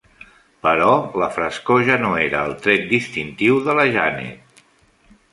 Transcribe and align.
Però 0.67 0.85
la 1.23 1.25
frescor 1.35 1.83
ja 1.89 1.97
no 2.05 2.13
era 2.21 2.41
el 2.49 2.55
tret 2.63 2.87
distintiu 2.93 3.59
de 3.67 3.75
la 3.81 3.85
Janet. 3.97 4.65